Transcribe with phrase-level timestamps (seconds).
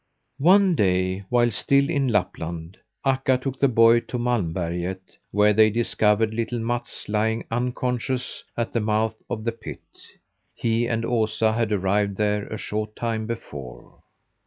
[0.39, 6.33] One day, while still in Lapland, Akka took the boy to Malmberget, where they discovered
[6.33, 9.83] little Mats lying unconscious at the mouth of the pit.
[10.55, 14.01] He and Osa had arrived there a short time before.